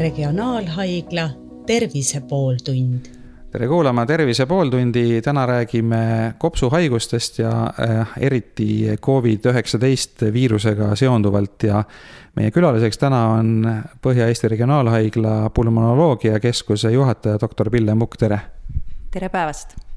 [0.00, 1.30] Regionaalhaigla
[1.66, 3.06] Tervise pooltund.
[3.50, 11.84] tere kuulama Tervise pooltundi, täna räägime kopsuhaigustest ja äh, eriti Covid-19 viirusega seonduvalt ja
[12.36, 13.68] meie külaliseks täna on
[14.06, 18.40] Põhja-Eesti Regionaalhaigla pulmonoloogia keskuse juhataja, doktor Pille Mukk, tere!
[19.10, 19.89] tere päevast!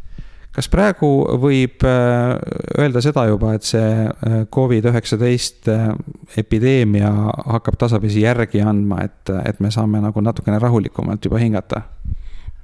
[0.53, 1.09] Kas praegu
[1.41, 2.35] võib äh,
[2.81, 5.87] öelda seda juba, et see äh, Covid-19 äh,
[6.43, 7.09] epideemia
[7.55, 11.83] hakkab tasapisi järgi andma, et, et me saame nagu natukene rahulikumalt juba hingata?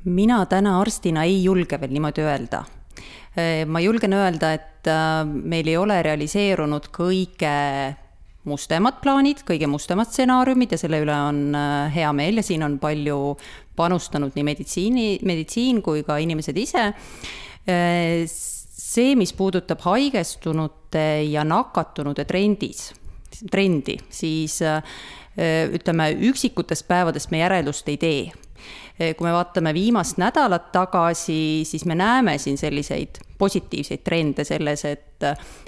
[0.09, 2.62] mina täna arstina ei julge veel niimoodi öelda.
[3.67, 4.87] ma julgen öelda, et
[5.27, 7.51] meil ei ole realiseerunud kõige
[8.48, 11.41] mustemad plaanid, kõige mustemad stsenaariumid ja selle üle on
[11.93, 13.20] hea meel ja siin on palju
[13.77, 16.87] panustanud nii meditsiini, meditsiin kui ka inimesed ise
[18.29, 22.89] see, mis puudutab haigestunute ja nakatunute trendis,
[23.51, 24.59] trendi, siis
[25.76, 28.21] ütleme, üksikutest päevadest me järeldust ei tee.
[28.99, 35.23] kui me vaatame viimast nädalat tagasi, siis me näeme siin selliseid positiivseid trende selles, et,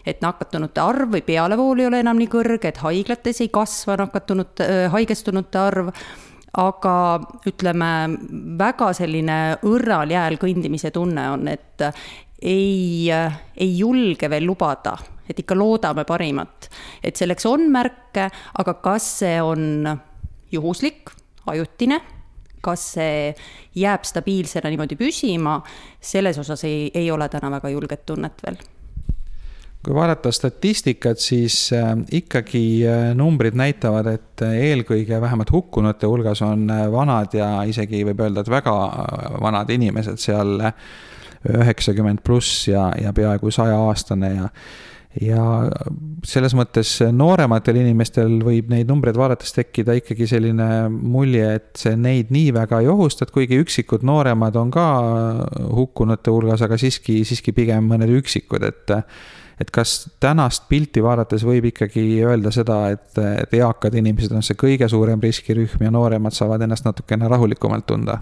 [0.05, 4.65] et nakatunute arv või pealevool ei ole enam nii kõrge, et haiglates ei kasva nakatunud,
[4.91, 5.93] haigestunute arv
[6.59, 6.95] aga
[7.47, 7.91] ütleme,
[8.59, 11.85] väga selline õrral jääl kõndimise tunne on, et
[12.41, 14.97] ei, ei julge veel lubada,
[15.29, 16.69] et ikka loodame parimat.
[17.03, 19.87] et selleks on märke, aga kas see on
[20.51, 21.13] juhuslik,
[21.47, 22.01] ajutine,
[22.61, 23.31] kas see
[23.75, 25.61] jääb stabiilsena niimoodi püsima,
[25.99, 28.59] selles osas ei, ei ole täna väga julget tunnet veel
[29.81, 36.43] kui vaadata statistikat, siis äh, ikkagi äh, numbrid näitavad, et äh, eelkõige vähemalt hukkunute hulgas
[36.45, 38.75] on vanad ja isegi võib öelda, et väga
[39.41, 40.59] vanad inimesed seal
[41.49, 44.49] üheksakümmend pluss ja, ja peaaegu sajaaastane ja
[45.19, 45.41] ja
[46.23, 52.31] selles mõttes noorematel inimestel võib neid numbreid vaadates tekkida ikkagi selline mulje, et see neid
[52.31, 54.85] nii väga ei ohusta, et kuigi üksikud nooremad on ka
[55.75, 58.95] hukkunute hulgas, aga siiski, siiski pigem mõned üksikud, et
[59.61, 64.57] et kas tänast pilti vaadates võib ikkagi öelda seda, et, et eakad inimesed on see
[64.59, 68.19] kõige suurem riskirühm ja nooremad saavad ennast natukene rahulikumalt tunda?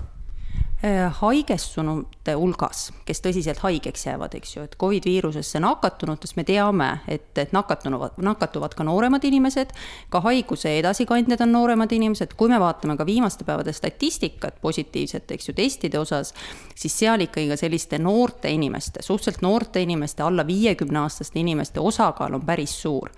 [0.80, 6.88] Äh, haigestunute hulgas, kes tõsiselt haigeks jäävad, eks ju, et Covid viirusesse nakatunutest me teame,
[7.12, 9.74] et, et nakatunuvad, nakatuvad ka nooremad inimesed,
[10.08, 15.52] ka haiguse edasikandjad on nooremad inimesed, kui me vaatame ka viimaste päevade statistikat positiivset, eks
[15.52, 16.32] ju, testide osas,
[16.80, 22.40] siis seal ikkagi ka selliste noorte inimeste, suhteliselt noorte inimeste, alla viiekümne aastaste inimeste osakaal
[22.40, 23.12] on päris suur.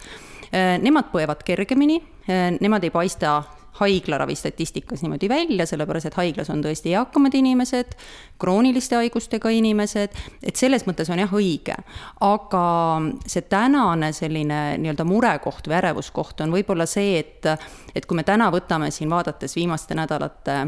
[0.50, 3.44] Äh, nemad põevad kergemini, äh, nemad ei paista
[3.80, 7.96] haiglaravi statistikas niimoodi välja, sellepärast et haiglas on tõesti eakamad inimesed,
[8.42, 11.78] krooniliste haigustega inimesed, et selles mõttes on jah õige.
[12.22, 12.66] aga
[13.26, 17.48] see tänane selline nii-öelda murekoht või ärevuskoht on võib-olla see, et,
[17.96, 20.62] et kui me täna võtame siin, vaadates viimaste nädalate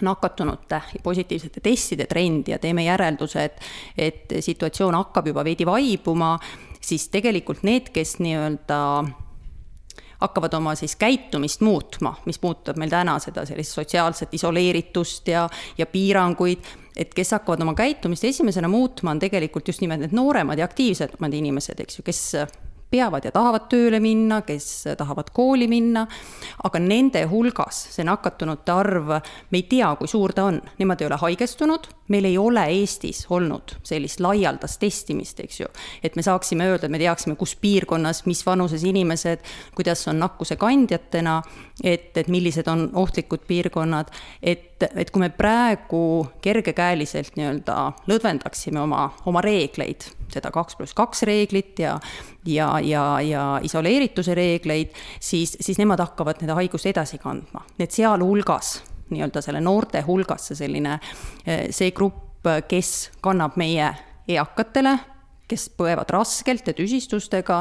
[0.00, 3.60] nakatunute ja positiivsete testide trendi ja teeme järelduse, et,
[3.98, 6.38] et situatsioon hakkab juba veidi vaibuma,
[6.80, 8.80] siis tegelikult need, kes nii-öelda
[10.24, 15.46] hakkavad oma siis käitumist muutma, mis puudutab meil täna seda sellist sotsiaalset isoleeritust ja,
[15.78, 20.58] ja piiranguid, et kes hakkavad oma käitumist esimesena muutma, on tegelikult just nimelt need nooremad
[20.58, 22.22] ja aktiivsemad inimesed, eks ju, kes
[22.94, 24.68] peavad ja tahavad tööle minna, kes
[24.98, 26.04] tahavad kooli minna,
[26.64, 29.16] aga nende hulgas see nakatunute arv,
[29.50, 33.24] me ei tea, kui suur ta on, nemad ei ole haigestunud, meil ei ole Eestis
[33.32, 35.70] olnud sellist laialdast testimist, eks ju.
[36.04, 39.42] et me saaksime öelda, et me teaksime, kus piirkonnas, mis vanuses inimesed,
[39.74, 41.40] kuidas on nakkuse kandjatena,
[41.82, 44.12] et, et millised on ohtlikud piirkonnad,
[44.42, 47.76] et, et kui me praegu kergekäeliselt nii-öelda
[48.10, 51.98] lõdvendaksime oma, oma reegleid seda kaks pluss kaks reeglit ja,
[52.46, 58.76] ja, ja, ja isoleerituse reegleid, siis, siis nemad hakkavad seda haigust edasi kandma, et sealhulgas
[59.12, 60.98] nii-öelda selle noorte hulgas see selline,
[61.44, 63.90] see grupp, kes kannab meie
[64.28, 64.98] eakatele
[65.48, 67.60] kes põevad raskelt ja tüsistustega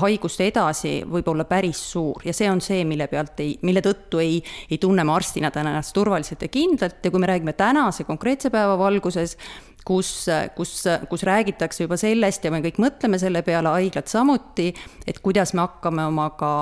[0.00, 2.22] haigust edasi, võib olla päris suur.
[2.26, 4.40] Ja see on see, mille pealt ei, mille tõttu ei,
[4.70, 6.98] ei tunne me arstina täna ennast turvaliselt ja kindlalt.
[7.04, 9.36] Ja kui me räägime tänase konkreetse päeva valguses,
[9.84, 10.72] kus, kus,
[11.10, 14.72] kus räägitakse juba sellest ja me kõik mõtleme selle peale, haiglad samuti,
[15.06, 16.54] et kuidas me hakkame oma ka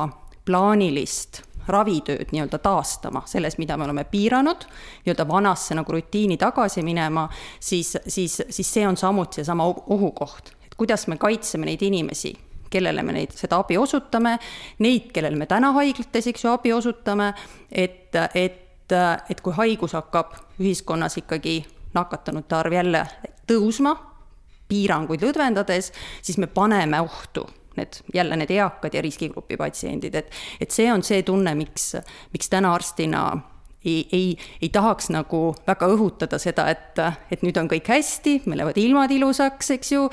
[0.47, 4.67] plaanilist ravitööd nii-öelda taastama, selles, mida me oleme piiranud,
[5.05, 7.29] nii-öelda vanasse nagu rutiini tagasi minema,
[7.61, 12.35] siis, siis, siis see on samuti seesama ohukoht, et kuidas me kaitseme neid inimesi,
[12.73, 14.39] kellele me neid, seda abi osutame,
[14.85, 17.33] neid, kellele me täna haiglates, eks ju, abi osutame,
[17.71, 18.97] et, et,
[19.31, 21.61] et kui haigus hakkab ühiskonnas ikkagi
[21.95, 23.07] nakatunute arv jälle
[23.49, 23.97] tõusma,
[24.69, 25.93] piiranguid lõdvendades,
[26.25, 27.45] siis me paneme ohtu
[27.79, 31.93] need, jälle need eakad ja riskigrupi patsiendid, et, et see on see tunne, miks,
[32.35, 33.25] miks täna arstina
[33.85, 37.01] ei, ei, ei tahaks nagu väga õhutada seda, et,
[37.33, 40.05] et nüüd on kõik hästi, meil lähevad ilmad ilusaks, eks ju,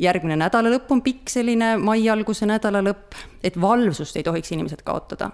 [0.00, 4.84] järgmine nädala lõpp on pikk selline mai alguse nädala lõpp, et valvsust ei tohiks inimesed
[4.86, 5.30] kaotada.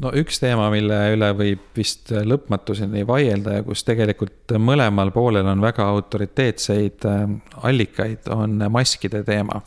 [0.00, 5.60] No üks teema, mille üle võib vist lõpmatuseni vaielda ja kus tegelikult mõlemal poolel on
[5.60, 7.26] väga autoriteetseid äh,
[7.68, 9.60] allikaid, on maskide teema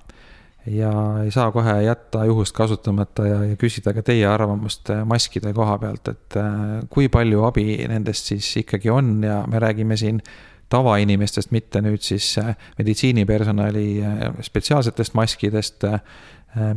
[0.65, 0.91] ja
[1.23, 5.77] ei saa kohe jätta juhust kasutamata ja, ja küsida ka teie arvamust äh, maskide koha
[5.81, 10.21] pealt, et äh, kui palju abi nendest siis ikkagi on ja me räägime siin
[10.73, 13.87] tavainimestest, mitte nüüd siis äh, meditsiinipersonali
[14.41, 15.85] spetsiaalsetest maskidest,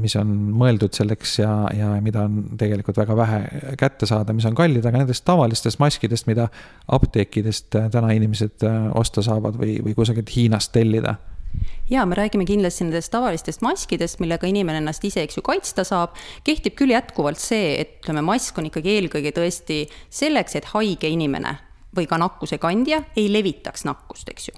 [0.00, 3.40] mis on mõeldud selleks ja, ja mida on tegelikult väga vähe
[3.76, 6.48] kätte saada, mis on kallid, aga nendest tavalistest maskidest, mida
[6.96, 8.64] apteekidest täna inimesed
[8.96, 11.18] osta saavad või, või kusagilt Hiinast tellida
[11.90, 16.16] ja me räägime kindlasti nendest tavalistest maskidest, millega inimene ennast ise, eks ju, kaitsta saab.
[16.44, 21.56] kehtib küll jätkuvalt see, et ütleme, mask on ikkagi eelkõige tõesti selleks, et haige inimene
[21.96, 24.56] või ka nakkuse kandja ei levitaks nakkust, eks ju.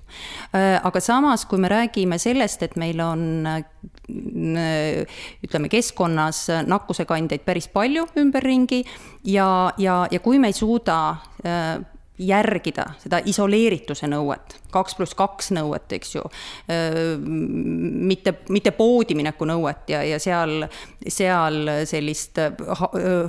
[0.56, 7.68] Äh, aga samas, kui me räägime sellest, et meil on äh, ütleme, keskkonnas nakkusekandjaid päris
[7.72, 8.82] palju ümberringi
[9.28, 10.98] ja, ja, ja kui me ei suuda
[11.44, 11.78] äh,
[12.18, 16.22] järgida seda isoleerituse nõuet, kaks pluss kaks nõuet, eks ju.
[16.68, 20.66] mitte, mitte poodi mineku nõuet ja, ja seal,
[21.08, 22.40] seal sellist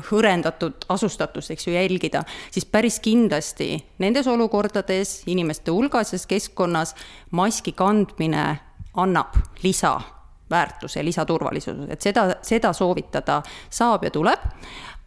[0.09, 6.95] hõrendatud asustatust, eks ju, jälgida, siis päris kindlasti nendes olukordades inimeste hulgas ja keskkonnas
[7.31, 8.45] maski kandmine
[8.99, 14.49] annab lisaväärtuse, lisaturvalisuse, et seda, seda soovitada saab ja tuleb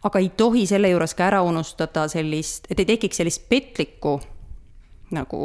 [0.03, 4.19] aga ei tohi selle juures ka ära unustada sellist, et ei tekiks sellist petlikku
[5.13, 5.39] nagu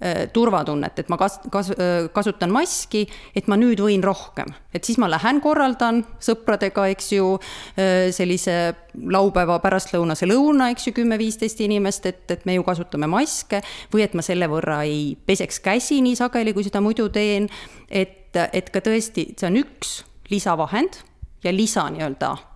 [0.00, 3.04] äh, turvatunnet, et ma kas-, kas-, äh, kasutan maski,
[3.36, 4.52] et ma nüüd võin rohkem.
[4.74, 7.32] et siis ma lähen korraldan sõpradega, eks ju,
[7.76, 13.62] äh, sellise laupäeva pärastlõunase lõuna, eks ju, kümme-viisteist inimest, et, et me ju kasutame maske,
[13.92, 17.50] või et ma selle võrra ei peseks käsi nii sageli, kui seda muidu teen,
[17.90, 20.00] et, et ka tõesti, see on üks
[20.32, 21.02] lisavahend
[21.44, 22.51] ja lisa nii-öelda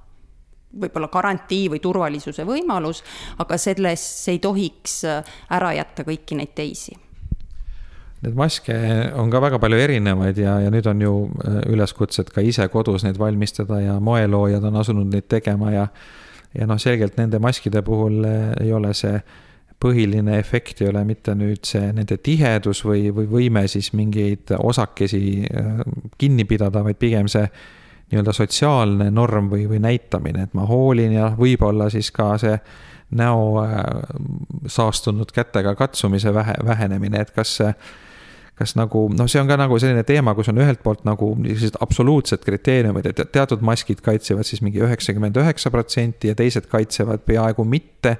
[0.80, 3.02] võib-olla garantii või turvalisuse võimalus,
[3.42, 6.96] aga sellest ei tohiks äh, ära jätta kõiki neid teisi.
[8.24, 8.74] Neid maske
[9.20, 13.04] on ka väga palju erinevaid ja, ja nüüd on ju äh, üleskutsed ka ise kodus
[13.04, 15.88] neid valmistada ja moeloojad on asunud neid tegema ja
[16.56, 19.18] ja noh, selgelt nende maskide puhul äh, ei ole see
[19.82, 25.44] põhiline efekt ei ole mitte nüüd see nende tihedus või, või võime siis mingeid osakesi
[26.16, 27.44] kinni pidada, vaid pigem see
[28.10, 32.56] nii-öelda sotsiaalne norm või, või näitamine, et ma hoolin ja võib-olla siis ka see
[33.16, 33.78] näo äh,
[34.70, 37.72] saastunud kätega katsumise vähe, vähenemine, et kas see
[38.56, 41.76] kas nagu, noh, see on ka nagu selline teema, kus on ühelt poolt nagu sellised
[41.84, 47.66] absoluutsed kriteeriumid, et teatud maskid kaitsevad siis mingi üheksakümmend üheksa protsenti ja teised kaitsevad peaaegu
[47.68, 48.16] mitte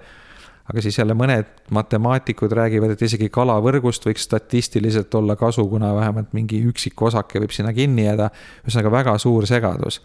[0.71, 6.33] aga siis jälle mõned matemaatikud räägivad, et isegi kalavõrgust võiks statistiliselt olla kasu, kuna vähemalt
[6.37, 8.31] mingi üksik osake võib sinna kinni jääda.
[8.65, 10.01] ühesõnaga väga suur segadus.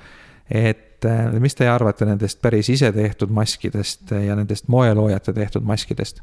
[0.51, 6.21] et eh, mis teie arvate nendest päris isetehtud maskidest ja nendest moeloojate tehtud maskidest?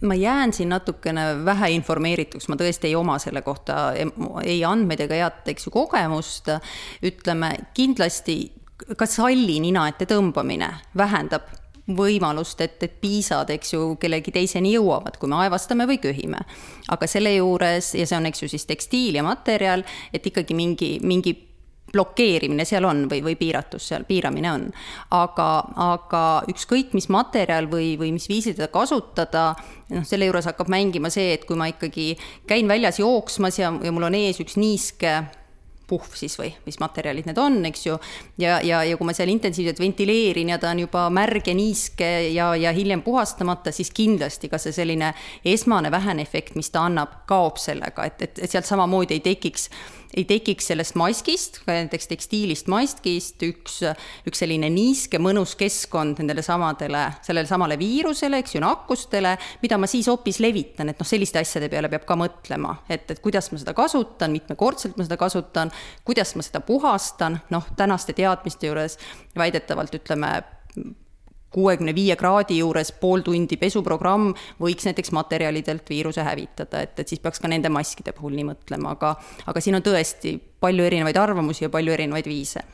[0.00, 3.92] ma jään siin natukene vähe informeerituks, ma tõesti ei oma selle kohta
[4.44, 6.50] ei andmeid ega head, eks ju, kogemust.
[7.02, 8.52] ütleme kindlasti
[8.96, 11.48] ka salli nina ette tõmbamine vähendab
[11.96, 16.44] võimalust, et, et piisad, eks ju, kellegi teiseni jõuavad, kui me aevastame või köhime.
[16.88, 20.96] aga selle juures, ja see on, eks ju, siis tekstiil ja materjal, et ikkagi mingi,
[21.04, 21.34] mingi
[21.92, 24.66] blokeerimine seal on või, või piiratus seal, piiramine on.
[25.16, 25.48] aga,
[25.88, 29.50] aga ükskõik, mis materjal või, või mis viisil teda kasutada,
[29.94, 32.10] noh, selle juures hakkab mängima see, et kui ma ikkagi
[32.48, 35.14] käin väljas jooksmas ja, ja mul on ees üks niiske
[35.88, 37.98] puhv siis või mis materjalid need on, eks ju.
[38.38, 42.10] ja, ja, ja kui ma seal intensiivselt ventileerin ja ta on juba märg ja niiske
[42.34, 45.12] ja, ja hiljem puhastamata, siis kindlasti ka see selline
[45.44, 49.70] esmane vähene efekt, mis ta annab, kaob sellega, et, et, et sealt samamoodi ei tekiks
[50.16, 53.80] ei tekiks sellest maskist, näiteks tekstiilist maskist üks,
[54.28, 59.90] üks selline niiske mõnus keskkond nendele samadele, sellele samale viirusele, eks ju, nakkustele, mida ma
[59.90, 63.60] siis hoopis levitan, et noh, selliste asjade peale peab ka mõtlema, et, et kuidas ma
[63.60, 65.72] seda kasutan, mitmekordselt ma seda kasutan,
[66.08, 68.98] kuidas ma seda puhastan, noh, tänaste teadmiste juures
[69.38, 70.32] väidetavalt ütleme,
[71.54, 77.22] kuuekümne viie kraadi juures pool tundi pesuprogramm võiks näiteks materjalidelt viiruse hävitada, et, et siis
[77.24, 79.14] peaks ka nende maskide puhul nii mõtlema, aga,
[79.48, 82.64] aga siin on tõesti palju erinevaid arvamusi ja palju erinevaid viise.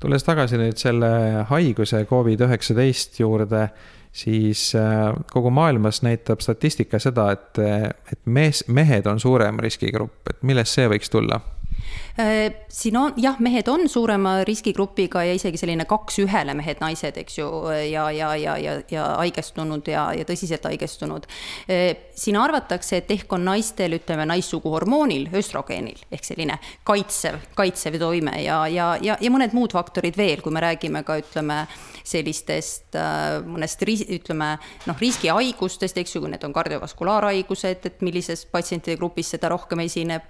[0.00, 1.10] tulles tagasi nüüd selle
[1.50, 3.68] haiguse Covid-19 juurde,
[4.12, 7.58] siis äh, kogu maailmas näitab statistika seda, et,
[8.12, 11.40] et mees, mehed on suurem riskigrupp, et millest see võiks tulla?
[12.68, 17.48] Siin on jah, mehed on suurema riskigrupiga ja isegi selline kaks ühele mehed-naised, eks ju,
[17.88, 21.26] ja, ja, ja, ja, ja haigestunud ja, ja tõsiselt haigestunud.
[22.14, 28.66] siin arvatakse, et ehk on naistel, ütleme, naissuguhormoonil, östrogeenil ehk selline kaitsev, kaitsev toime ja,
[28.68, 31.64] ja, ja, ja mõned muud faktorid veel, kui me räägime ka ütleme
[32.04, 32.96] sellistest
[33.46, 34.48] mõnest ütleme
[34.88, 40.28] noh, riskihaigustest, eks ju, kui need on kardiovaskulaarhaigused, et millises patsientide grupis seda rohkem esineb.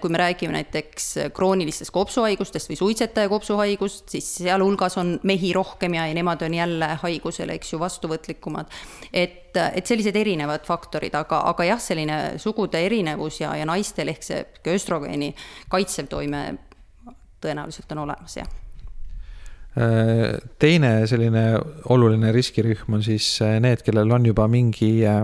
[0.00, 0.97] kui me räägime näiteks
[1.34, 7.58] kroonilistest kopsuhaigustest või suitsetaja kopsuhaigust, siis sealhulgas on mehi rohkem ja, nemad on jälle haigusele,
[7.58, 8.70] eks ju, vastuvõtlikumad.
[9.12, 14.24] et, et sellised erinevad faktorid, aga, aga jah, selline sugude erinevus ja, ja naistel ehk
[14.24, 15.34] see östrogeeni
[15.68, 16.46] kaitsev toime
[17.40, 18.67] tõenäoliselt on olemas, jah
[20.58, 21.42] teine selline
[21.92, 25.22] oluline riskirühm on siis äh, need, kellel on juba mingi äh,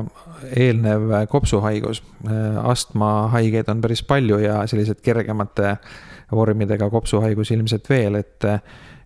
[0.57, 2.03] eelnev kopsuhaigus.
[2.29, 5.77] Äh, astmahaigeid on päris palju ja sellised kergemate
[6.35, 8.51] vormidega kopsuhaigus ilmselt veel, et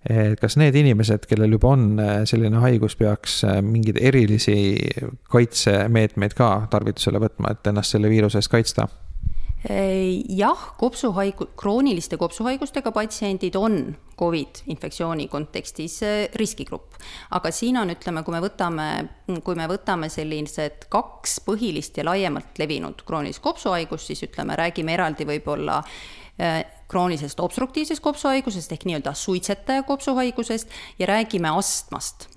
[0.09, 4.78] et kas need inimesed, kellel juba on selline haigus, peaks mingeid erilisi
[5.28, 8.87] kaitsemeetmeid ka tarvitusele võtma, et ennast selle viiruse eest kaitsta?
[10.29, 16.95] Jah, kopsuhaigu-, krooniliste kopsuhaigustega patsiendid on Covid infektsiooni kontekstis äh, riskigrupp.
[17.31, 18.88] aga siin on, ütleme, kui me võtame,
[19.45, 25.27] kui me võtame sellised kaks põhilist ja laiemalt levinud kroonilist kopsuhaigust, siis ütleme, räägime eraldi
[25.27, 32.28] võib-olla äh, kroonilisest obstruktiivsest kopsuhaigusest ehk nii-öelda suitsetaja kopsuhaigusest ja räägime astmast,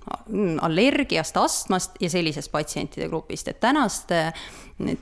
[0.62, 4.32] allergiast, astmast ja sellisest patsientide grupist, et tänaste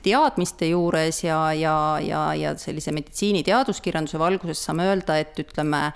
[0.02, 5.88] teadmiste juures ja, ja, ja, ja sellise meditsiini teaduskirjanduse valguses saame öelda, et ütleme,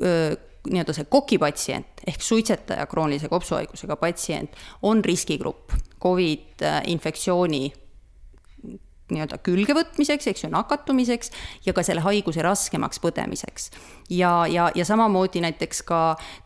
[0.00, 5.76] nii-öelda see kokipatsient ehk suitsetaja kroonilise kopsuhaigusega patsient on riskigrupp.
[6.00, 7.68] Covid infektsiooni
[9.14, 11.32] nii-öelda külge võtmiseks, eks ju, nakatumiseks
[11.66, 13.70] ja ka selle haiguse raskemaks põdemiseks.
[14.10, 16.00] ja, ja, ja samamoodi näiteks ka,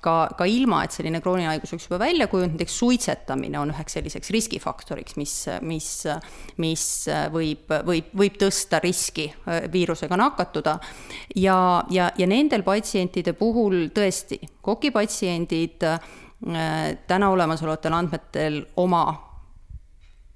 [0.05, 3.99] ka, ka ilma, et selline krooniline haigus oleks juba välja kujunenud, näiteks suitsetamine on üheks
[3.99, 5.91] selliseks riskifaktoriks, mis, mis,
[6.63, 6.87] mis
[7.33, 10.79] võib, võib, võib tõsta riski äh, viirusega nakatuda.
[11.37, 11.59] ja,
[11.91, 16.01] ja, ja nendel patsientide puhul tõesti, kokipatsiendid äh,
[17.07, 19.05] täna olemasolevatel andmetel oma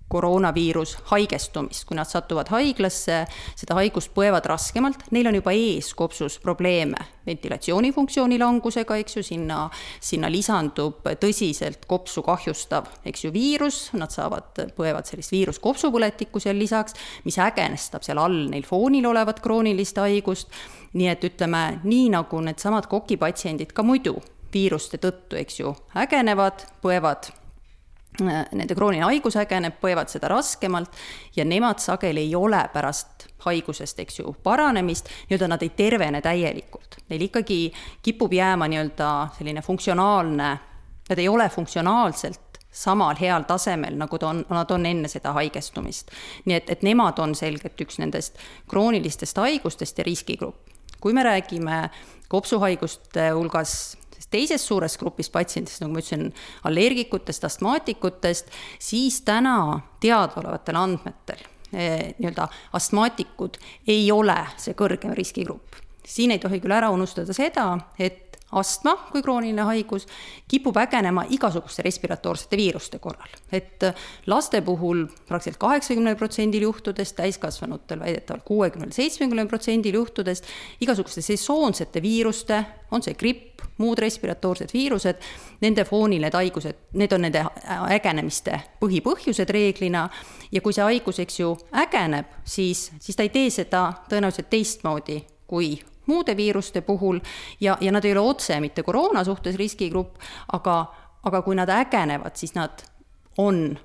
[0.08, 3.20] koroonaviirus haigestumist, kui nad satuvad haiglasse,
[3.58, 9.58] seda haigust põevad raskemalt, neil on juba ees kopsus probleeme ventilatsioonifunktsiooni langusega, eks ju, sinna,
[10.00, 16.96] sinna lisandub tõsiselt kopsu kahjustav, eks ju, viirus, nad saavad, põevad sellist viiruskopsupõletikku seal lisaks,
[17.28, 20.52] mis ägenestab seal all neil foonil olevat kroonilist haigust,
[20.96, 24.16] nii et ütleme, nii nagu needsamad kokipatsiendid ka muidu
[24.52, 27.28] viiruste tõttu, eks ju, ägenevad, põevad
[28.25, 30.96] nende krooniline haigus ägeneb, põevad seda raskemalt
[31.37, 36.98] ja nemad sageli ei ole pärast haigusest, eks ju, paranemist, nii-öelda nad ei tervene täielikult.
[37.08, 37.60] Neil ikkagi
[38.02, 40.50] kipub jääma nii-öelda selline funktsionaalne,
[41.08, 46.10] nad ei ole funktsionaalselt samal heal tasemel, nagu ta on, nad on enne seda haigestumist.
[46.44, 50.68] nii et, et nemad on selgelt üks nendest kroonilistest haigustest ja riskigrupp.
[51.00, 51.90] kui me räägime
[52.28, 53.96] kopsuhaiguste hulgas
[54.30, 56.28] teises suures grupis patsientidest, nagu ma ütlesin,
[56.68, 61.42] allergikutest, astmaatikutest, siis täna teadaolevatel andmetel
[61.73, 65.80] eh, nii-öelda astmaatikud ei ole see kõrgem riskigrupp.
[66.08, 70.07] siin ei tohi küll ära unustada seda, et astma kui krooniline haigus
[70.49, 73.28] kipub ägenema igasuguste respiratoorsete viiruste korral.
[73.52, 73.85] et
[74.26, 80.45] laste puhul praktiliselt kaheksakümnel protsendil juhtudest, täiskasvanutel väidetavalt kuuekümnel, seitsmekümnel protsendil juhtudest
[80.81, 85.21] igasuguste sesoonsete viiruste, on see gripp, muud respiratoorsed viirused,
[85.61, 87.45] nende foonil need haigused, need on nende
[87.95, 90.09] ägenemiste põhipõhjused reeglina
[90.52, 91.52] ja kui see haigus, eks ju,
[91.85, 95.76] ägeneb, siis, siis ta ei tee seda tõenäoliselt teistmoodi kui
[96.08, 97.20] muude viiruste puhul
[97.60, 100.16] ja, ja nad ei ole otse mitte koroona suhtes riskigrupp,
[100.52, 100.78] aga,
[101.22, 102.82] aga kui nad ägenevad, siis nad
[103.38, 103.78] on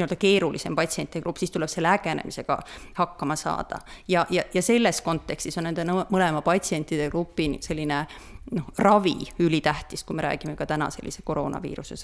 [0.00, 2.58] nii-öelda keerulisem patsientide grupp, siis tuleb selle ägenemisega
[2.94, 3.78] hakkama saada.
[4.08, 8.06] ja, ja, ja selles kontekstis on nende mõlema patsientide grupi selline
[8.50, 11.96] noh, ravi ülitähtis, kui me räägime ka täna sellise koroonaviiruse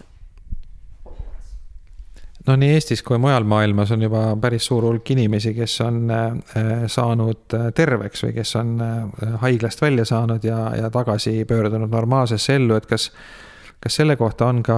[2.47, 6.85] no nii Eestis kui mujal maailmas on juba päris suur hulk inimesi, kes on äh,
[6.93, 12.61] saanud äh, terveks või kes on äh, haiglast välja saanud ja, ja tagasi pöördunud normaalsesse
[12.61, 13.11] ellu, et kas
[13.87, 14.77] kas selle kohta on ka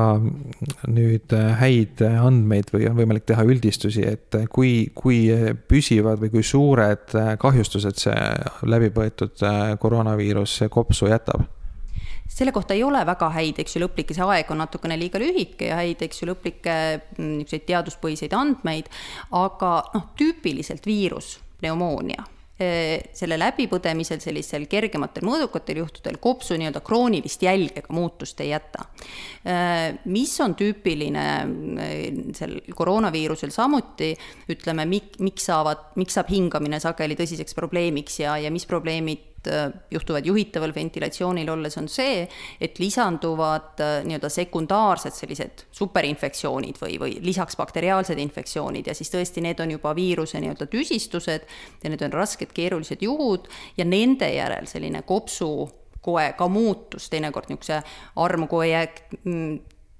[0.90, 5.20] nüüd häid andmeid või on võimalik teha üldistusi, et kui, kui
[5.70, 8.16] püsivad või kui suured kahjustused see
[8.68, 9.46] läbipõetud
[9.80, 11.46] koroonaviirus kopsu jätab?
[12.28, 15.72] Selle kohta ei ole väga häid, eks ju, lõplikke, see aeg on natukene liiga lühike
[15.72, 16.74] ja häid, eks ju, lõplikke
[17.18, 18.90] mm, niisuguseid teaduspõhiseid andmeid,
[19.36, 22.26] aga noh, tüüpiliselt viirus, pneumoonia
[22.58, 28.82] selle läbipõdemisel sellisel kergematel mõõdukatel juhtudel kopsu nii-öelda kroonilist jälge ega muutust ei jäta.
[30.10, 31.26] mis on tüüpiline
[32.34, 34.10] sel koroonaviirusel samuti,
[34.50, 39.70] ütleme, mik-, miks saavad, miks saab hingamine sageli tõsiseks probleemiks ja, ja mis probleemid Äh,
[39.90, 42.26] juhtuvad juhitaval ventilatsioonil olles, on see,
[42.60, 49.42] et lisanduvad äh, nii-öelda sekundaarsed sellised superinfektsioonid või, või lisaks bakteriaalsed infektsioonid ja siis tõesti,
[49.44, 51.48] need on juba viiruse nii-öelda tüsistused
[51.82, 57.80] ja need on rasked keerulised juhud ja nende järel selline kopsukoe ka muutus, teinekord niisuguse
[58.20, 59.58] armukoe jääk mm,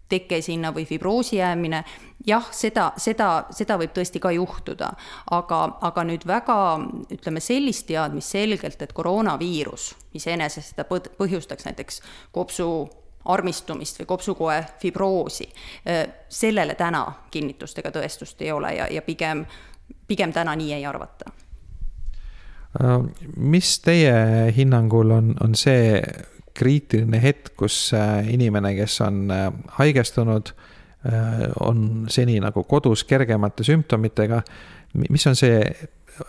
[0.08, 1.82] teke sinna või fibroosi jäämine,
[2.26, 4.92] jah, seda, seda, seda võib tõesti ka juhtuda,
[5.36, 6.58] aga, aga nüüd väga
[7.14, 12.00] ütleme sellist teadmist selgelt, et koroonaviirus iseenesest seda põhjustaks näiteks
[12.32, 12.70] kopsu
[13.28, 15.48] armistumist või kopsukoe fibroosi,
[16.28, 19.44] sellele täna kinnitust ega tõestust ei ole ja, ja pigem,
[20.08, 21.34] pigem täna nii ei arvata.
[23.36, 26.00] Mis teie hinnangul on, on see
[26.58, 29.46] kriitiline hetk, kus äh, inimene, kes on äh,
[29.78, 30.52] haigestunud,
[31.06, 34.42] äh, on seni nagu kodus kergemate sümptomitega.
[35.08, 35.60] mis on see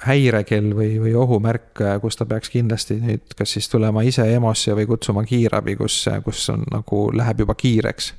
[0.05, 4.85] häirekell või, või ohumärk, kus ta peaks kindlasti nüüd kas siis tulema ise EMO-sse või
[4.85, 8.11] kutsuma kiirabi, kus, kus on nagu, läheb juba kiireks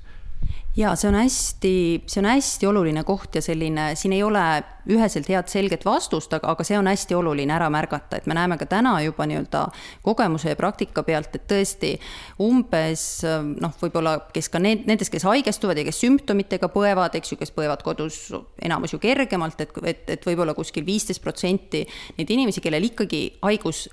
[0.77, 1.73] ja see on hästi,
[2.07, 4.43] see on hästi oluline koht ja selline, siin ei ole
[4.91, 8.59] üheselt head selget vastust, aga, aga see on hästi oluline ära märgata, et me näeme
[8.61, 9.65] ka täna juba nii-öelda
[10.07, 11.93] kogemuse ja praktika pealt, et tõesti
[12.47, 13.05] umbes
[13.61, 17.55] noh, võib-olla kes ka need, nendest, kes haigestuvad ja kes sümptomitega põevad, eks ju, kes
[17.57, 18.23] põevad kodus
[18.63, 21.83] enamus ju kergemalt, et, et, et võib-olla kuskil viisteist protsenti
[22.19, 23.89] neid inimesi, kellel ikkagi haigus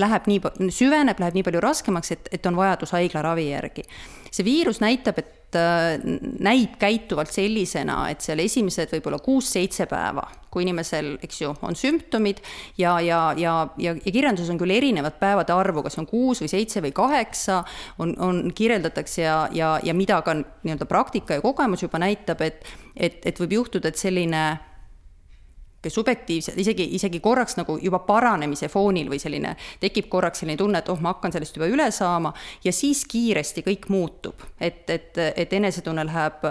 [0.00, 0.40] läheb nii,
[0.72, 3.84] süveneb, läheb nii palju raskemaks, et, et on vajadus haiglaravi järgi.
[4.32, 6.00] see viirus näitab, et Äh,
[6.40, 12.40] näib käituvalt sellisena, et seal esimesed võib-olla kuus-seitse päeva, kui inimesel, eks ju, on sümptomid
[12.80, 16.48] ja, ja, ja, ja, ja kirjanduses on küll erinevat päevade arvu, kas on kuus või
[16.48, 17.60] seitse või kaheksa,
[18.00, 22.64] on, on, kirjeldatakse ja, ja, ja mida ka nii-öelda praktika ja kogemus juba näitab, et
[22.96, 24.42] et, et võib juhtuda, et selline
[25.90, 30.90] subjektiivselt, isegi, isegi korraks nagu juba paranemise foonil või selline, tekib korraks selline tunne, et
[30.92, 32.32] oh, ma hakkan sellest juba üle saama
[32.64, 34.46] ja siis kiiresti kõik muutub.
[34.60, 36.46] et, et, et enesetunne läheb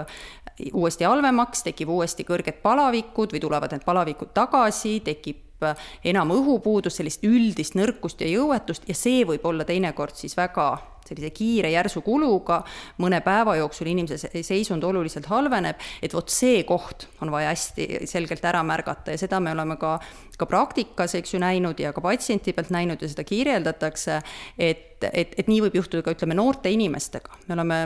[0.72, 5.62] uuesti halvemaks, tekib uuesti kõrged palavikud või tulevad need palavikud tagasi, tekib
[6.04, 10.74] enam õhupuudust, sellist üldist nõrkust ja jõuetust ja see võib olla teinekord siis väga
[11.12, 12.62] sellise kiire järsu kuluga,
[13.02, 18.44] mõne päeva jooksul inimese seisund oluliselt halveneb, et vot see koht on vaja hästi selgelt
[18.48, 19.98] ära märgata ja seda me oleme ka,
[20.38, 24.22] ka praktikas, eks ju, näinud ja ka patsienti pealt näinud ja seda kirjeldatakse,
[24.58, 27.82] et, et, et nii võib juhtuda ka ütleme, noorte inimestega, me oleme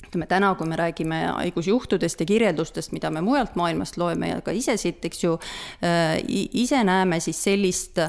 [0.00, 4.54] ütleme täna, kui me räägime haigusjuhtudest ja kirjeldustest, mida me mujalt maailmast loeme ja ka
[4.56, 5.36] ise siit, eks ju,
[5.84, 8.00] äh, ise näeme siis sellist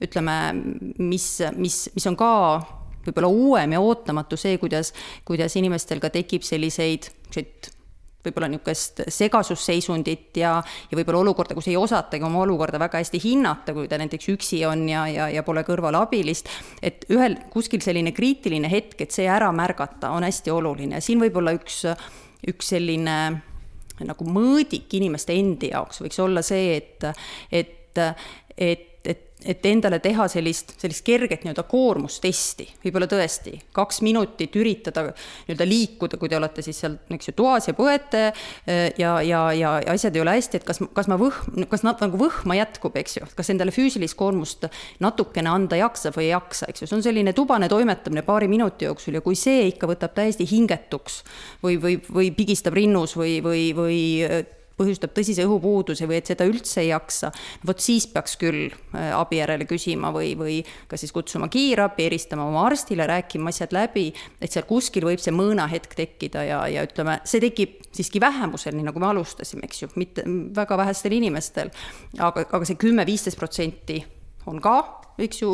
[0.00, 0.36] ütleme,
[0.98, 1.26] mis,
[1.56, 2.30] mis, mis on ka
[3.10, 4.94] võib-olla uuem ja ootamatu see, kuidas,
[5.28, 7.74] kuidas inimestel ka tekib selliseid, selliseid
[8.24, 10.54] võib-olla niisugust segasusseisundit ja,
[10.90, 14.60] ja võib-olla olukorda, kus ei osatagi oma olukorda väga hästi hinnata, kui ta näiteks üksi
[14.68, 16.50] on ja, ja, ja pole kõrval abilist,
[16.84, 21.00] et ühel kuskil selline kriitiline hetk, et see ära märgata, on hästi oluline.
[21.04, 21.82] Siin võib-olla üks,
[22.50, 23.16] üks selline
[24.00, 26.00] nagu mõõdik inimeste endi jaoks.
[26.04, 27.08] Võiks olla see, et,
[27.52, 28.04] et,
[28.56, 28.89] et
[29.44, 36.18] et endale teha sellist, sellist kerget nii-öelda koormustesti, võib-olla tõesti kaks minutit üritada nii-öelda liikuda,
[36.20, 40.16] kui te olete siis seal, eks ju, toas ja põete eh, ja, ja, ja asjad
[40.16, 43.52] ei ole hästi, et kas, kas ma võhm, kas nagu võhma jätkub, eks ju, kas
[43.54, 44.68] endale füüsilist koormust
[45.00, 48.88] natukene anda jaksab või ei jaksa, eks ju, see on selline tubane toimetamine paari minuti
[48.88, 51.22] jooksul ja kui see ikka võtab täiesti hingetuks
[51.64, 54.00] või, või, või pigistab rinnus või, või, või
[54.80, 57.30] põhjustab tõsise õhupuuduse või et seda üldse ei jaksa,
[57.66, 62.46] vot siis peaks küll äh, abi järele küsima või, või kas siis kutsuma kiirabi, helistama
[62.48, 64.08] oma arstile, rääkima asjad läbi,
[64.40, 68.86] et seal kuskil võib see mõõnahetk tekkida ja, ja ütleme, see tekib siiski vähemusel, nii
[68.86, 70.24] nagu me alustasime, eks ju, mitte
[70.56, 71.72] väga vähestel inimestel,
[72.18, 74.00] aga, aga see kümme-viisteist protsenti
[74.50, 75.52] on ka eks ju,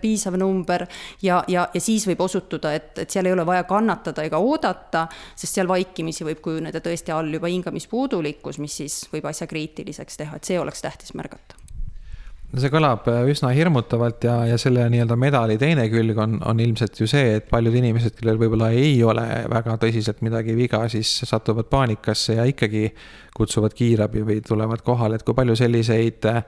[0.00, 0.86] piisav number
[1.22, 5.06] ja, ja, ja siis võib osutuda, et, et seal ei ole vaja kannatada ega oodata,
[5.36, 10.36] sest seal vaikimisi võib kujuneda tõesti all juba hingamispuudulikkus, mis siis võib asja kriitiliseks teha,
[10.36, 11.58] et see oleks tähtis märgata.
[12.48, 16.96] No see kõlab üsna hirmutavalt ja, ja selle nii-öelda medali teine külg on, on ilmselt
[16.96, 21.68] ju see, et paljud inimesed, kellel võib-olla ei ole väga tõsiselt midagi viga, siis satuvad
[21.68, 22.86] paanikasse ja ikkagi
[23.36, 26.40] kutsuvad kiirabi või tulevad kohale, et kui palju selliseid äh,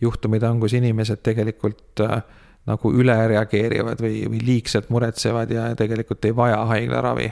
[0.00, 2.22] juhtumid on, kus inimesed tegelikult äh,
[2.70, 7.30] nagu üle reageerivad või, või liigselt muretsevad ja tegelikult ei vaja haiglaravi?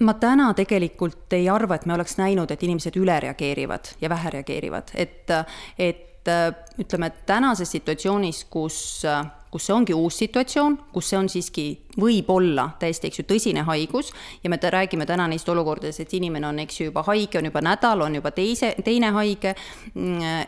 [0.00, 4.30] ma täna tegelikult ei arva, et me oleks näinud, et inimesed üle reageerivad ja vähe
[4.34, 5.32] reageerivad, et,
[5.78, 6.02] et
[6.80, 8.80] ütleme, tänases situatsioonis, kus
[9.56, 11.64] kus see ongi uus situatsioon, kus see on siiski,
[11.96, 14.10] võib olla täiesti, eks ju, tõsine haigus
[14.42, 17.62] ja me räägime täna neist olukordadest, et inimene on, eks ju, juba haige, on juba
[17.64, 19.54] nädal, on juba teise, teine haige,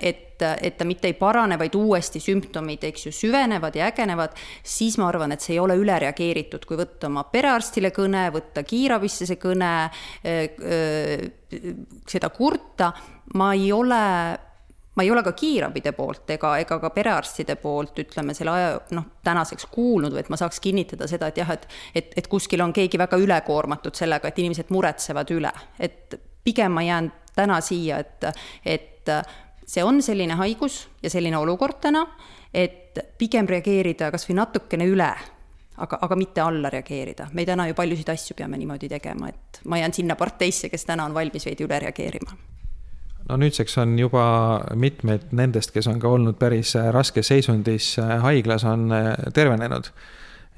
[0.04, 4.36] et, et ta mitte ei parane, vaid uuesti sümptomid, eks ju, süvenevad ja ägenevad,
[4.66, 9.30] siis ma arvan, et see ei ole ülereageeritud, kui võtta oma perearstile kõne, võtta kiirabisse
[9.30, 9.72] see kõne,
[12.12, 12.92] seda kurta,
[13.40, 14.02] ma ei ole
[14.98, 19.06] ma ei ole ka kiirabide poolt ega, ega ka perearstide poolt, ütleme, selle aja noh,
[19.24, 22.98] tänaseks kuulnud, et ma saaks kinnitada seda, et jah, et et, et kuskil on keegi
[22.98, 28.26] väga ülekoormatud sellega, et inimesed muretsevad üle, et pigem ma jään täna siia, et,
[28.66, 29.14] et
[29.68, 32.04] see on selline haigus ja selline olukord täna,
[32.54, 35.10] et pigem reageerida kas või natukene üle
[35.78, 37.28] aga, aga mitte alla reageerida.
[37.32, 41.04] me täna ju paljusid asju peame niimoodi tegema, et ma jään sinna parteisse, kes täna
[41.04, 42.57] on valmis veidi üle reageerima
[43.28, 44.24] no nüüdseks on juba
[44.74, 49.90] mitmed nendest, kes on ka olnud päris äh, raskes seisundis äh, haiglas, on äh, tervenenud.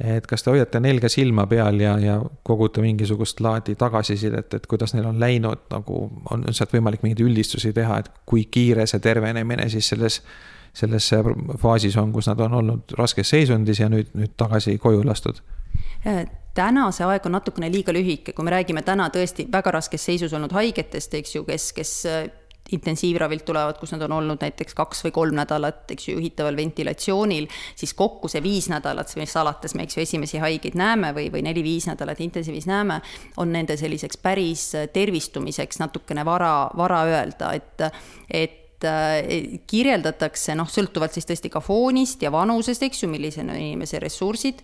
[0.00, 4.66] et kas te hoiate neil ka silma peal ja, ja kogute mingisugust laadi tagasisidet, et
[4.66, 9.02] kuidas neil on läinud, nagu on sealt võimalik mingeid üldistusi teha, et kui kiire see
[9.04, 10.22] tervenemine siis selles,
[10.72, 11.10] selles
[11.60, 15.42] faasis on, kus nad on olnud raskes seisundis ja nüüd, nüüd tagasi koju lastud?
[16.56, 20.32] täna see aeg on natukene liiga lühike, kui me räägime täna tõesti väga raskes seisus
[20.32, 21.92] olnud haigetest, eks ju, kes, kes
[22.76, 27.48] intensiivravilt tulevad, kus nad on olnud näiteks kaks või kolm nädalat, eks ju, juhitaval ventilatsioonil,
[27.78, 31.44] siis kokku see viis nädalat, mis alates me, eks ju, esimesi haigeid näeme või, või
[31.46, 33.00] neli-viis nädalat intensiivis näeme,
[33.42, 37.86] on nende selliseks päris tervistumiseks natukene vara, vara öelda, et,
[38.30, 43.52] et et kirjeldatakse noh, sõltuvalt siis tõesti ka foonist ja vanusest, eks ju, millised on
[43.52, 44.62] inimese ressursid,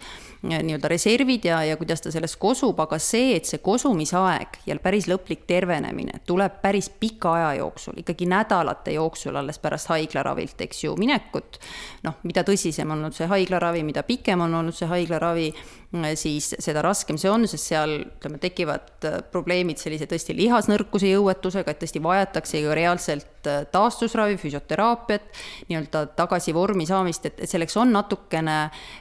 [0.49, 5.09] nii-öelda reservid ja, ja kuidas ta sellest kosub, aga see, et see kosumisaeg ja päris
[5.11, 10.97] lõplik tervenemine tuleb päris pika aja jooksul, ikkagi nädalate jooksul alles pärast haiglaravilt, eks ju,
[11.01, 11.61] minekut.
[12.07, 15.51] noh, mida tõsisem on olnud see haiglaravi, mida pikem on olnud see haiglaravi,
[16.15, 21.83] siis seda raskem see on, sest seal ütleme, tekivad probleemid sellise tõesti lihasnõrkuse jõuetusega, et
[21.83, 25.29] tõesti vajatakse ju reaalselt taastusravi, füsioteraapiat,
[25.69, 28.57] nii-öelda tagasi vormi saamist, et selleks on natukene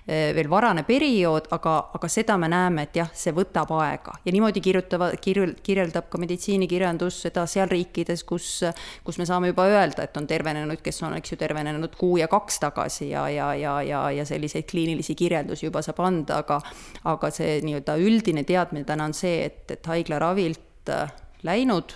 [0.08, 4.16] veel varane periood, periood, aga, aga seda me näeme, et jah, see võtab aega.
[4.26, 8.64] Ja niimoodi kirjutavad, kirjul-, kirjeldab ka meditsiinikirjandus seda seal riikides, kus,
[9.04, 12.28] kus me saame juba öelda, et on tervenenud, kes on, eks ju, tervenenud kuu ja
[12.28, 16.62] kaks tagasi ja, ja, ja, ja, ja selliseid kliinilisi kirjeldusi juba saab anda, aga
[17.06, 21.12] aga see nii-öelda üldine teadmine täna on see, et, et haiglaravilt äh,
[21.46, 21.96] läinud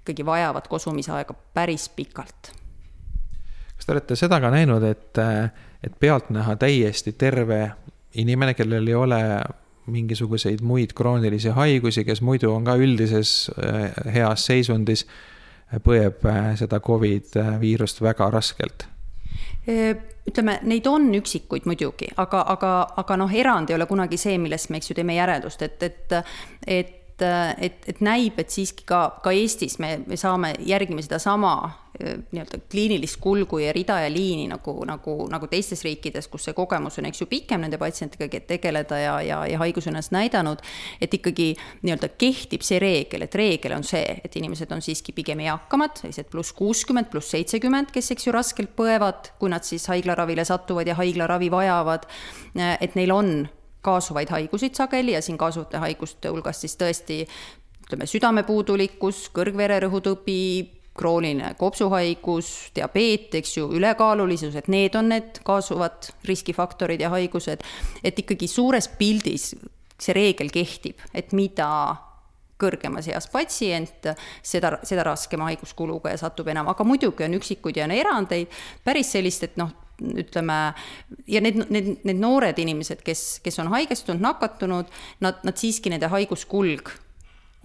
[0.00, 2.52] ikkagi vajavad kosumisaega päris pikalt.
[3.74, 5.18] Kas te olete seda ka näinud, et,
[5.82, 7.72] et pealtnäha täiesti terve
[8.14, 9.20] inimene, kellel ei ole
[9.86, 15.04] mingisuguseid muid kroonilisi haigusi, kes muidu on ka üldises äh, heas seisundis,
[15.84, 18.88] põeb äh, seda Covid viirust väga raskelt?
[19.64, 24.68] ütleme, neid on üksikuid muidugi, aga, aga, aga noh, erand ei ole kunagi see, millest
[24.68, 26.14] me, eks ju, teeme järeldust, et, et,
[26.66, 31.54] et et, et näib, et siiski ka, ka Eestis me, me saame, järgime sedasama
[32.00, 36.98] nii-öelda kliinilist kulgu ja rida ja liini nagu, nagu, nagu teistes riikides, kus see kogemus
[36.98, 40.62] on, eks ju, pikem nende patsientidega tegeleda ja, ja, ja haigus ennast näidanud,
[41.02, 41.52] et ikkagi
[41.86, 46.32] nii-öelda kehtib see reegel, et reegel on see, et inimesed on siiski pigem eakamad, sellised
[46.34, 50.98] pluss kuuskümmend, pluss seitsekümmend, kes, eks ju, raskelt põevad, kui nad siis haiglaravile satuvad ja
[50.98, 52.08] haiglaravi vajavad,
[52.80, 53.36] et neil on
[53.84, 57.22] kaasuvaid haigusid sageli ja siin kaasuvate haiguste hulgas siis tõesti
[57.84, 60.40] ütleme, südamepuudulikkus, kõrgvererõhutõbi,
[60.94, 67.64] krooniline kopsuhaigus, diabeet, eks ju, ülekaalulisus, et need on need kaasuvad riskifaktorid ja haigused,
[68.04, 69.52] et ikkagi suures pildis
[70.00, 71.68] see reegel kehtib, et mida
[72.60, 74.10] kõrgemas eas patsient,
[74.46, 78.54] seda, seda raskema haiguskuluga ja satub enam, aga muidugi on üksikuid ja on erandeid,
[78.86, 80.58] päris sellist, et noh, ütleme,
[81.30, 84.90] ja need, need, need noored inimesed, kes, kes on haigestunud, nakatunud,
[85.24, 86.94] nad, nad siiski, nende haiguskulg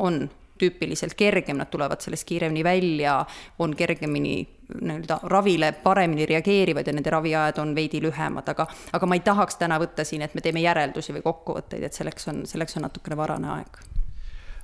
[0.02, 0.24] on
[0.60, 3.20] tüüpiliselt kergem, nad tulevad sellest kiiremini välja,
[3.60, 4.38] on kergemini
[4.70, 9.58] nii-öelda ravile paremini reageerivad ja nende raviajad on veidi lühemad, aga, aga ma ei tahaks
[9.62, 13.18] täna võtta siin, et me teeme järeldusi või kokkuvõtteid, et selleks on, selleks on natukene
[13.18, 13.82] varane aeg.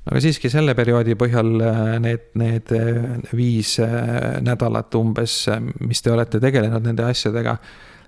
[0.06, 3.00] Aga siiski selle perioodi põhjal äh, need, need äh,
[3.34, 5.40] viis äh, nädalat umbes,
[5.82, 7.58] mis te olete tegelenud nende asjadega,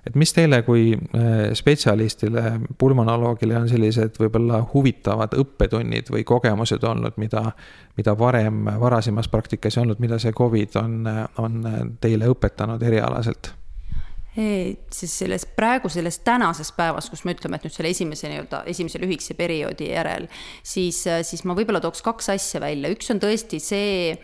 [0.08, 0.90] et mis teile kui
[1.58, 2.44] spetsialistile,
[2.80, 7.44] pulmonoloogile on sellised võib-olla huvitavad õppetunnid või kogemused olnud, mida,
[7.98, 11.00] mida varem, varasemas praktikas ei olnud, mida see Covid on,
[11.44, 11.64] on
[12.00, 13.54] teile õpetanud erialaselt?
[14.38, 19.00] siis selles praegu selles tänases päevas, kus me ütleme, et nüüd selle esimese nii-öelda esimese
[19.02, 20.28] lühikese perioodi järel,
[20.62, 24.14] siis, siis ma võib-olla tooks kaks asja välja, üks on tõesti see,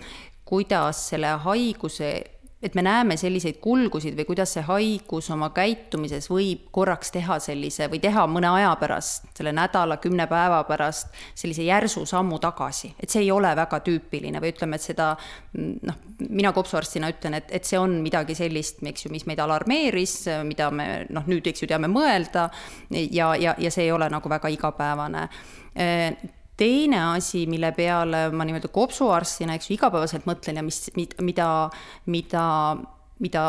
[0.46, 2.12] kuidas selle haiguse
[2.64, 7.88] et me näeme selliseid kulgusid või kuidas see haigus oma käitumises võib korraks teha sellise
[7.92, 13.12] või teha mõne aja pärast, selle nädala, kümne päeva pärast sellise järsu sammu tagasi, et
[13.12, 15.10] see ei ole väga tüüpiline või ütleme, et seda
[15.60, 15.98] noh,
[16.28, 20.16] mina kopsuarstina ütlen, et, et see on midagi sellist, eks ju, mis meid alarmeeris,
[20.48, 22.48] mida me noh, nüüd, eks ju, teame mõelda
[22.90, 25.28] ja, ja, ja see ei ole nagu väga igapäevane
[26.56, 31.52] teine asi, mille peale ma nii-öelda kopsuarstina, eks ju, igapäevaselt mõtlen ja mis, mida,
[32.06, 32.42] mida,
[33.22, 33.44] mida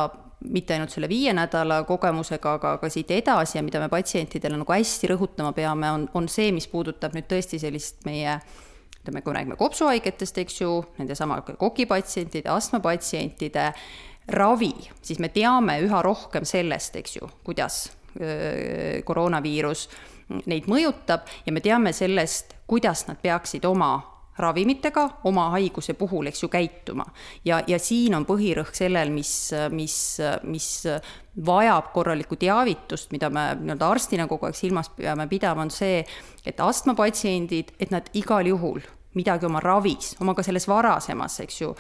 [0.46, 4.74] mitte ainult selle viie nädala kogemusega, aga ka siit edasi ja mida me patsientidele nagu
[4.74, 8.40] hästi rõhutama peame, on, on see, mis puudutab nüüd tõesti sellist meie
[9.00, 13.70] ütleme, kui me räägime kopsuhaigetest, eks ju, nendesama kokipatsientide, astmapatsientide
[14.34, 14.74] ravi,
[15.06, 17.86] siis me teame üha rohkem sellest, eks ju, kuidas
[19.06, 19.90] koroonaviirus
[20.46, 23.96] neid mõjutab ja me teame sellest, kuidas nad peaksid oma
[24.38, 27.06] ravimitega oma haiguse puhul, eks ju, käituma.
[27.46, 29.32] ja, ja siin on põhirõhk sellel, mis,
[29.72, 29.96] mis,
[30.44, 30.68] mis
[31.46, 36.04] vajab korralikku teavitust, mida me nii-öelda arstina kogu aeg silmas peame pidama, on see,
[36.46, 38.84] et astmapatsiendid, et nad igal juhul
[39.16, 41.72] midagi oma ravis, oma ka selles varasemas, eks ju,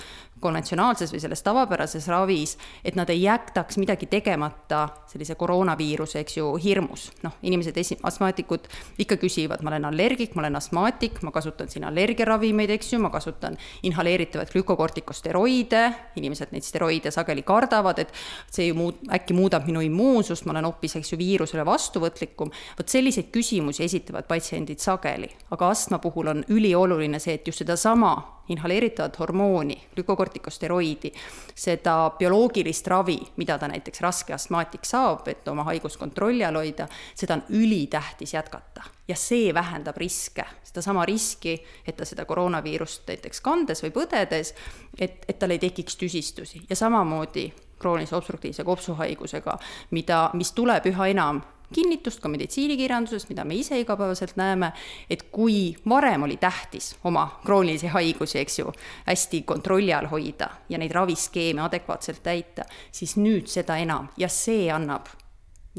[0.44, 6.50] konventsionaalses või selles tavapärases ravis, et nad ei jätaks midagi tegemata sellise koroonaviiruse, eks ju,
[6.62, 7.08] hirmus.
[7.24, 8.68] noh, inimesed esi-, astmaatikud
[9.02, 13.10] ikka küsivad, ma olen allergik, ma olen astmaatik, ma kasutan siin allergiaravimeid, eks ju, ma
[13.14, 15.84] kasutan inhaleeritavaid glükokortikosteroide,
[16.20, 18.14] inimesed neid steroide sageli kardavad, et
[18.52, 22.52] see ju muud, äkki muudab minu immuunsust, ma olen hoopis, eks ju, viirusele vastuvõtlikum.
[22.78, 28.14] vot selliseid küsimusi esitavad patsiendid sageli, aga astma puhul on ülioluline see, et just sedasama
[28.50, 31.12] inhaleeritavat hormooni, glükokortikosteroidi,
[31.56, 36.88] seda bioloogilist ravi, mida ta näiteks raske astmaatik saab, et oma haigust kontrolli all hoida,
[37.16, 38.84] seda on ülitähtis jätkata.
[39.08, 44.56] ja see vähendab riske, sedasama riski, et ta seda koroonaviirust näiteks kandes või põdedes,
[45.00, 49.58] et, et tal ei tekiks tüsistusi ja samamoodi kroonilise obstruktiivse kopsuhaigusega,
[49.92, 51.42] mida, mis tuleb üha enam
[51.74, 54.72] kinnitust ka meditsiinikirjanduses, mida me ise igapäevaselt näeme,
[55.10, 58.72] et kui varem oli tähtis oma kroonilisi haigusi, eks ju,
[59.06, 64.10] hästi kontrolli all hoida ja neid raviskeeme adekvaatselt täita, siis nüüd seda enam.
[64.18, 65.10] Ja see annab,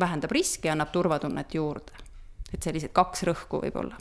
[0.00, 1.92] vähendab riske annab turvatunnet juurde.
[2.54, 3.96] et sellised kaks rõhku võib-olla.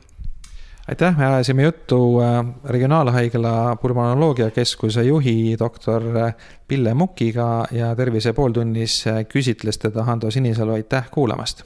[0.87, 6.35] Aitäh, me ajasime juttu äh, Regionaalhaigla pulmonoloogiakeskuse juhi doktor äh,
[6.67, 11.65] Pille Mukiga ja Tervise pooltunnis äh, küsitles teda Hando Sinisalu, aitäh kuulamast